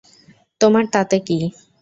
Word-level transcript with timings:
তোমার 0.61 0.83
তাতে 0.93 1.17
কী? 1.19 1.37